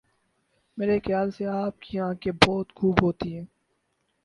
میری 0.77 0.99
خیال 0.99 1.31
سے 1.31 1.45
آپ 1.45 1.81
کی 1.81 1.99
آنکھیں 1.99 2.33
بہت 2.47 2.73
خوب 2.75 3.01
ہوتی 3.01 3.37
ہیں. 3.37 3.45